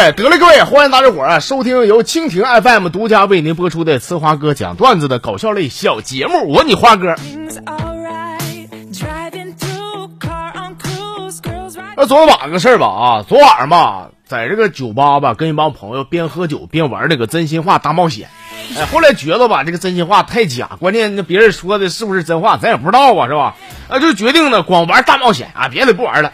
[0.00, 6.50] 哎，得了，各位，欢迎大家伙儿啊，收听由蜻蜓 FM 独家为您播出的呲花哥讲段子的搞笑类小节目。
[6.50, 7.14] 我你花哥。
[11.98, 18.30] 那昨晚个事儿吧啊，昨晚上吧，在这个酒吧吧，跟一帮朋友边喝酒边玩那个真心话大冒险。
[18.78, 23.54] 哎，后来觉得吧，这个真心话太假，关键那别人说的是不是真话，咱也不知道啊，是吧？
[23.90, 26.32] 啊，就决定呢，光玩大冒险啊，别的不玩了。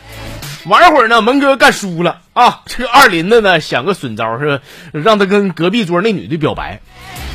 [0.67, 2.61] 玩会儿呢，门哥干输了啊！
[2.67, 4.61] 这个二林子呢想个损招是
[4.93, 6.83] 让他跟隔壁桌那女的表白。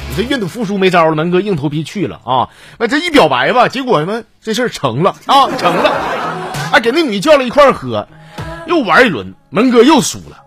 [0.09, 2.49] 你这愿赌服输没招了，门哥硬头皮去了啊！
[2.77, 5.91] 那这一表白吧，结果呢这事儿成了啊，成了！
[6.71, 8.07] 哎，给那女叫了一块喝，
[8.67, 10.37] 又玩一轮，门哥又输了。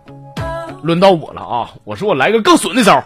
[0.83, 1.71] 轮到我了啊！
[1.83, 3.03] 我说我来个更损的招，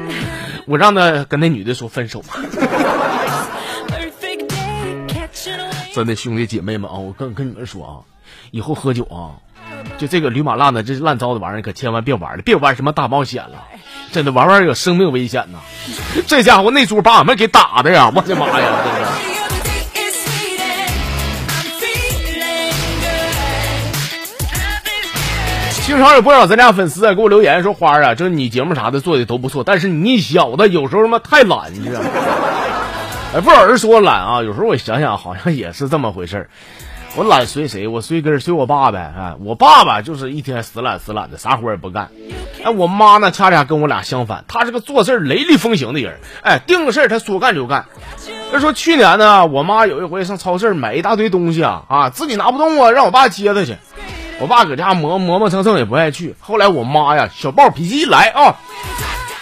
[0.66, 2.24] 我让他跟那女的说分手。
[5.92, 8.00] 真的兄弟姐妹们啊，我跟跟你们说啊。
[8.50, 9.36] 以后喝酒啊，
[9.98, 13.64] 就这个驴马烂的这烂糟的玩意儿，可千万别玩了，别玩什么大冒险了，
[14.12, 15.58] 真的玩玩有生命危险呐！
[16.28, 18.66] 这家伙那桌把俺们给打的呀，我的妈呀！
[18.84, 19.08] 真的。
[25.84, 32.08] 经常有不少咱家粉丝啊给我留言说花啊，就是你节目啥的做的都不错，但是你小子有时候他妈太懒，你知道吗？
[33.34, 36.48] 哎，不少人说懒啊，有时候我想想好像也是这么回事儿。
[37.16, 37.88] 我懒随谁？
[37.88, 39.12] 我随根随我爸呗。
[39.16, 42.10] 哎，我爸爸就是一天死懒死懒的，啥活也不干。
[42.62, 46.20] 哎，我妈呢，恰恰跟我俩相反，她是个做事雷厉风行的人。
[46.42, 47.86] 哎，定个事儿，她说干就干。
[48.52, 53.76] 她说去年呢，我妈有一回上超市买一大堆东西啊，啊，自己拿不动啊，让我爸接她去。
[54.40, 56.36] 我爸搁家磨磨磨蹭蹭也不爱去。
[56.38, 58.54] 后来我妈呀，小暴脾气一来啊，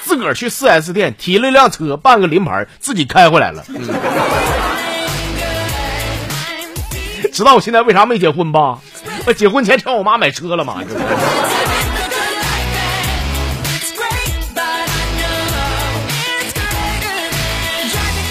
[0.04, 3.64] 自个儿去 4S 店提了一辆车，办个临牌，自己开回来了。
[7.36, 8.78] 知道我现在为啥没结婚吧？
[9.26, 10.76] 我结婚前劝我妈买车了嘛。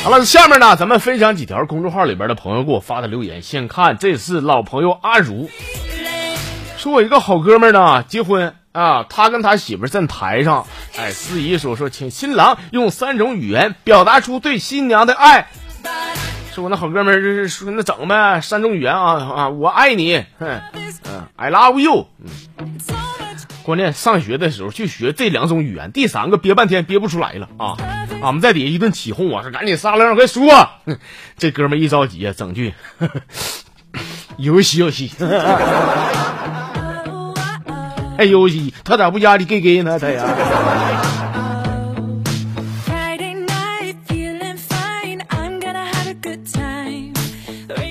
[0.04, 3.44] 好了，下面呢，咱们分享几条公众号里边的朋友给我发的留言。
[3.44, 5.52] 先看，这是老朋友阿如，
[6.80, 10.66] 说我一个好哥们呢结婚啊，他跟他媳妇在台上，
[10.98, 15.48] 哎，司仪说说，请新郎用三种语言表达出对新娘的爱。
[16.56, 20.62] 说我那好哥们儿就是说那整呗，三种语言啊啊，我爱你，嗯
[21.36, 22.30] ，I love you，嗯，
[23.64, 27.76] 关键上学的时候就学这两种语言，第三个憋半天憋不出来了啊！
[28.24, 30.70] 俺们在底下一顿起哄啊，说赶紧撒浪快说，
[31.38, 32.74] 这哥们儿一着急啊，整句
[34.38, 35.12] 游戏游戏，
[38.18, 40.00] 哎游戏，他咋不压力给给呢？
[40.00, 40.24] 他呀。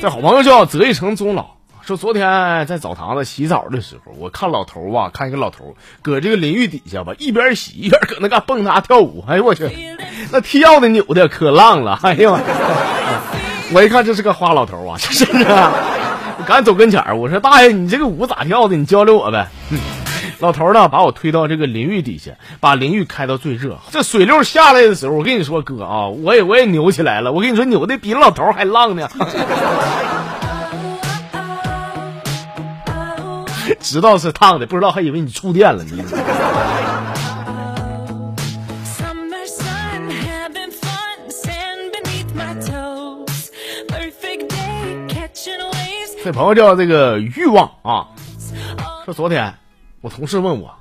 [0.05, 1.47] 这好朋友叫泽一成终老，
[1.81, 9.25] 说昨天在澡堂子洗澡的时候，我看老头啊，看一个老头搁这个淋浴底下吧，一边洗一边搁那嘎蹦跶跳舞。
[9.27, 9.67] 哎呦我去，
[10.31, 11.99] 那跳的扭的可浪了。
[12.03, 12.39] 哎呦，
[13.73, 15.73] 我一看这是个花老头啊，这是啊，
[16.47, 18.77] 赶紧走跟前儿，我说大爷，你这个舞咋跳的？
[18.77, 19.49] 你教教我呗。
[20.41, 23.79] 老头呢，把我推到这个淋浴底下，把淋浴开到最热。
[23.91, 27.33] 这水流下来的时候，我跟你说哥啊，我也我也扭起来了。
[27.33, 29.09] 我跟你说，扭的比老头还浪呢。
[33.81, 36.05] 知道是烫的，不知道还以为你触电了呢。
[46.23, 48.09] 这朋友叫这个欲望啊，
[49.05, 49.55] 说昨天。
[50.05, 50.75] 我同事问我：“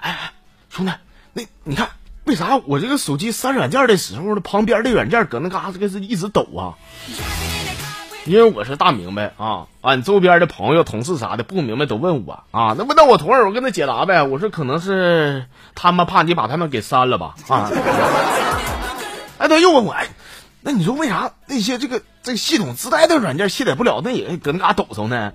[0.00, 0.32] 哎，
[0.70, 0.92] 兄弟，
[1.34, 1.90] 那你看
[2.24, 6.72] 为啥我这个手机删软件的时候，旁边的软件搁那嘎这个是一直抖啊？
[8.24, 12.74] 因为我是大明白啊，俺周边的朋友、同事啥的不明白都问我啊。
[12.78, 14.22] 那不那我同事我跟他解答呗。
[14.22, 17.34] 我说可能是他们怕你把他们给删了吧？
[17.48, 17.70] 啊？
[19.36, 20.06] 哎，他又问我：哎，
[20.62, 25.34] 那你说为啥那些这个这个系统自带的软件卸载不了，那也搁那嘎抖擞呢？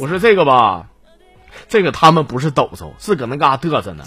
[0.00, 0.86] 我说这个吧。”
[1.68, 4.04] 这个他们不是抖擞，是搁那嘎嘚瑟呢。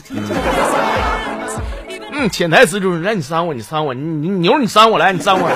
[2.14, 5.50] 嗯，潜台词就是让你删我，你删我，你你牛你删我来，你删我。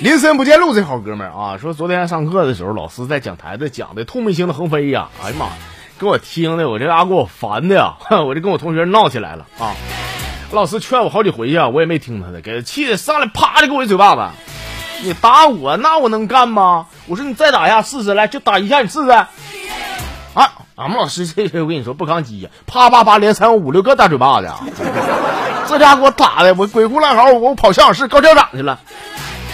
[0.00, 5.48] 林森不见路，这好哥们儿啊，说昨天上课的时候，老师在讲台子讲的“痛明星的横飞”呀，哎呀妈，
[5.98, 7.94] 给我听的，我这嘎给我烦的呀，
[8.26, 9.74] 我就跟我同学闹起来了啊。
[10.52, 14.22] 老师劝我好几回呀，我也没听他的，给他气的上来啪就给我一嘴巴子。
[15.02, 16.86] 你打我，那我能干吗？
[17.06, 19.10] 我说你再打一下试试，来就打一下你试试。
[19.10, 19.28] 啊，
[20.76, 24.48] 俺们老师这回我跟你说不抗击呀，啪啪啪连扇我五六个大嘴巴子。
[25.66, 28.78] 这家给我打的，我鬼哭狼嚎，我跑校长室告校长去了。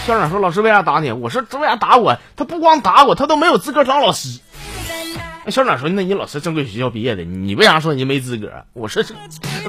[0.05, 2.17] 校长说：“老师为啥打你？”我说：“这为啥打我？
[2.35, 4.39] 他不光打我，他都没有资格当老师。”
[5.51, 9.03] 那校长说：“那你老师正规学校毕业的，你为啥说你没资格？”我说：“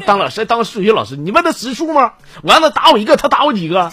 [0.07, 2.13] 当老师当数学老师，你问他实数吗？
[2.45, 3.93] 我让他打我一个，他打我几个？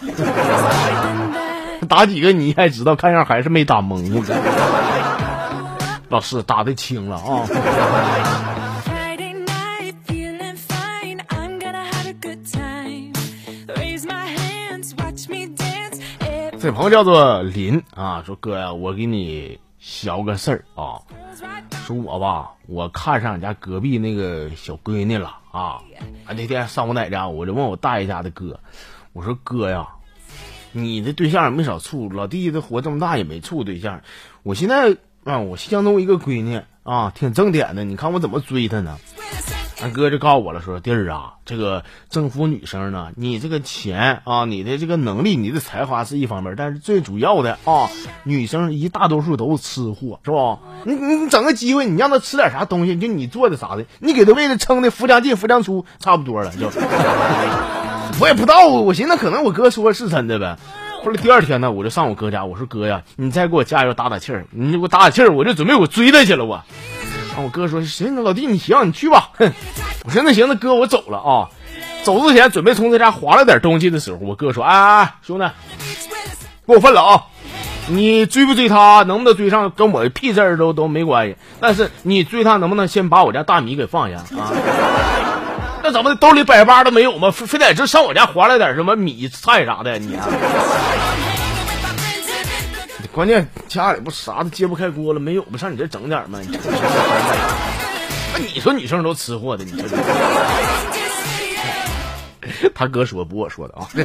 [1.90, 2.96] 打几个你还知道？
[2.96, 4.24] 看样还是没打懵。
[6.10, 7.48] 老师打的轻了啊。”
[16.62, 21.02] 这朋友叫做林啊，说哥呀，我给你小个事儿啊，
[21.86, 25.82] 说我吧，我看上俺家隔壁那个小闺女了啊。
[26.28, 28.60] 那天上我奶家，我就问我大爷家的哥，
[29.14, 29.88] 我说哥呀，
[30.74, 34.02] 你的对象也没少处，老弟这活这么大也没处对象，
[34.44, 39.00] 我现在啊，我相中一个闺女啊，挺正点的，你看我怎么追她呢？
[39.82, 47.90] 俺哥就告诉我了，说弟儿啊，这个征服女生呢，你这个钱啊，你的这个能力，你的才华是一方面，但是最主要的啊，
[48.24, 50.60] 女生一大多数都是吃货，是吧？
[50.84, 56.70] 你你整个机会，你让她吃点啥东西，就你做的啥的，你给她喂的撑的腹腔进腹腔出，差不多了就。
[58.20, 60.58] 我也不知道，我寻思可能我哥说是真的呗。
[61.02, 66.62] 后来第二天呢，我就上我哥家，我说哥呀，你再给我加油打打气儿，你给我打打气儿，我就准备我追她去了我。
[67.44, 69.52] 我哥说：“行，老弟，你行，你去吧。”哼，
[70.06, 71.50] 我说：“那行，那哥我走了啊。”
[72.04, 75.46] 走之前准备从他家划了点东西的时候，我哥说：“哎哎哎，兄弟，
[76.66, 77.24] 过分了啊！
[77.88, 81.36] 你追不追他，能不能追上，跟我屁事儿都都没关系。
[81.60, 84.54] 但是你追他，能不能先把我家大米给放下啊？
[85.84, 87.32] 那怎么，兜里百八都没有吗？
[87.32, 89.98] 非得这上我家划来点什么米菜啥的？
[90.00, 90.16] 你？”
[93.20, 96.40] 关键家里不啥都揭不开锅了，没有不上你这整点吗？
[98.32, 99.90] 那你说女生都吃货的，你说？
[102.74, 103.90] 他哥说不我说的啊。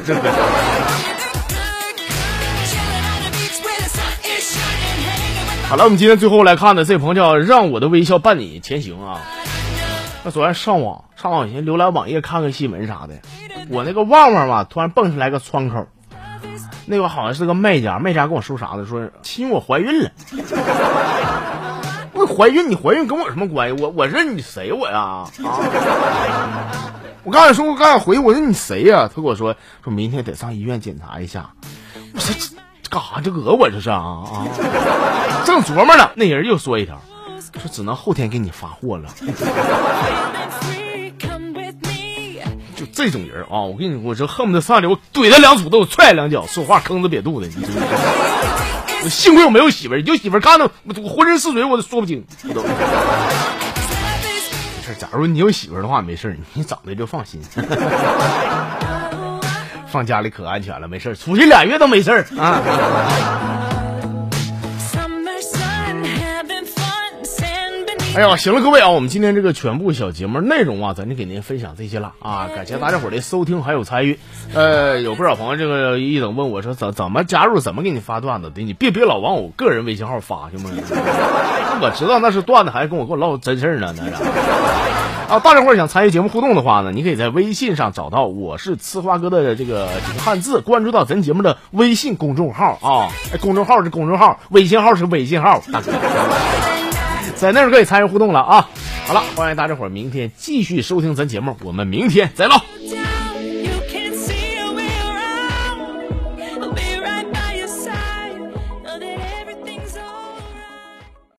[5.69, 9.21] 好了，我们今天最后来看的这朋友叫让我的微笑伴你前行啊。
[10.25, 13.13] 那昨天上网上网先浏览网页看看新闻啥的，
[13.69, 15.87] 我那个旺旺吧突然蹦出来个窗口。
[16.85, 20.11] 那个好像是个卖家，卖家跟我说啥的，说亲我怀孕了。
[22.13, 23.83] 我怀孕，你怀孕跟我什么关系？
[23.83, 25.25] 我我认你谁我呀？
[27.23, 29.09] 我刚才说，我刚才回我说你谁呀？
[29.09, 31.49] 他跟我说，说明天得上医院检查一下。
[32.13, 32.33] 我说
[32.81, 33.19] 这干啥？
[33.21, 34.47] 这讹我这是啊啊！
[35.43, 37.01] 正琢磨呢，那人又说一条，
[37.53, 39.09] 说只能后天给你发货了。
[42.95, 47.47] 这种人啊，我跟你，我这恨不得上去我怼他两杵子，我踹他两脚，说话坑子瘪肚的。
[47.47, 47.55] 你
[49.03, 52.23] 我幸亏我没有媳妇儿，有媳妇儿干的我浑身是水，我都说不清。
[52.43, 52.53] 没
[54.81, 57.41] 事，假如你有媳妇儿的话，没事，你长得就放心，
[59.87, 62.61] 放家里可安全了，没事，出去俩月都没事啊。
[68.15, 72.47] 哎呀，行了，各位啊，我们今天这个全部小节目内容啊，咱就给您分享这些了啊！
[72.55, 74.17] 感谢大家伙的收听还有参与。
[74.53, 78.61] 呃，有不少朋友这个一等问我说怎怎么加入，怎么给你发段子的？
[78.61, 80.69] 你别别老往我个人微信号发，行吗？
[81.81, 84.13] 我知道那是段子，还跟我跟我唠真事儿呢，那是。
[85.27, 93.11] 啊，大家伙想参与节目互动的话呢，你可以在微信上找到我是呲花哥的这个几个汉字，关注到咱节目的微信公众号啊，
[93.41, 95.91] 公众号是公众号，微信号是微信号，大哥。
[97.35, 98.69] 在那儿可以参与互动了啊！
[99.05, 102.74] 好了，欢迎大家伙儿明天继续收听咱节目，我们明天再唠。